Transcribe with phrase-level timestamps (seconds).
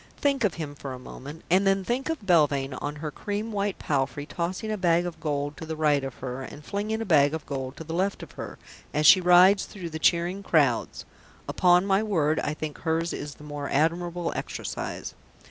[0.17, 3.77] Think of him for a moment, and then think of Belvane on her cream white
[3.77, 7.45] palfrey tossing a bag of gold to right of her and flinging a bag of
[7.45, 8.57] gold to left of her,
[8.95, 11.05] as she rides through the cheering crowds;
[11.47, 15.13] upon my word I think hers is the more admirable exercise.